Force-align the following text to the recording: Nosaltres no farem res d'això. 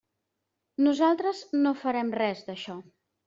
Nosaltres 0.85 1.43
no 1.67 1.75
farem 1.83 2.11
res 2.23 2.43
d'això. 2.51 2.79